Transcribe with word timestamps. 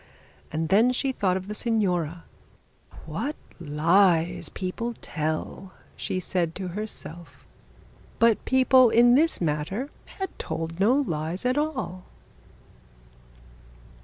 And 0.51 0.69
then 0.69 0.91
she 0.91 1.11
thought 1.11 1.37
of 1.37 1.47
the 1.47 1.53
signora. 1.53 2.23
'What 3.05 3.35
lies 3.59 4.49
people 4.49 4.95
tell,' 4.99 5.73
she 5.95 6.19
said 6.19 6.55
to 6.55 6.69
herself. 6.69 7.45
But 8.17 8.43
people 8.43 8.89
in 8.89 9.13
this 9.13 9.39
matter 9.39 9.91
had 10.17 10.39
told 10.39 10.79
no 10.79 10.95
lies 10.95 11.45
at 11.45 11.55
all. 11.55 12.05